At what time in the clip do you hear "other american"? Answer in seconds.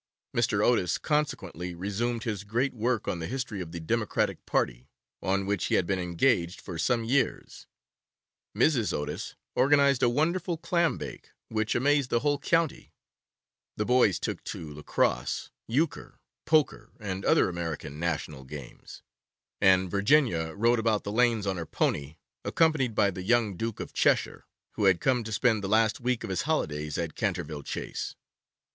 17.23-17.99